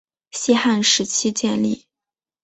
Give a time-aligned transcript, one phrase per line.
[0.31, 1.85] 西汉时期建立。